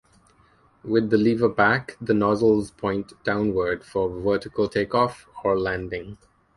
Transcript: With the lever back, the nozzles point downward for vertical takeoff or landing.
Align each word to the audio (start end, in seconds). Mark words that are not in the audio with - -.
With 0.83 1.11
the 1.11 1.17
lever 1.19 1.47
back, 1.47 1.95
the 2.01 2.15
nozzles 2.15 2.71
point 2.71 3.13
downward 3.23 3.83
for 3.85 4.09
vertical 4.09 4.67
takeoff 4.67 5.27
or 5.43 5.59
landing. 5.59 6.17